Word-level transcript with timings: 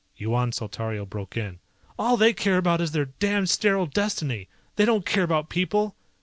Yuan 0.17 0.51
Saltario 0.51 1.05
broke 1.07 1.37
in. 1.37 1.59
"All 1.99 2.17
they 2.17 2.33
care 2.33 2.57
about 2.57 2.81
is 2.81 2.91
their 2.91 3.05
damned 3.05 3.51
sterile 3.51 3.85
destiny! 3.85 4.47
They 4.75 4.85
don't 4.85 5.05
care 5.05 5.21
about 5.23 5.49
people. 5.49 5.95